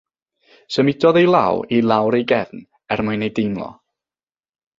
Symudodd 0.75 1.19
ei 1.21 1.27
llaw 1.35 1.61
i 1.77 1.81
lawr 1.89 2.17
ei 2.21 2.25
gefn 2.33 2.65
er 2.97 3.05
mwyn 3.09 3.27
ei 3.29 3.35
deimlo. 3.37 3.69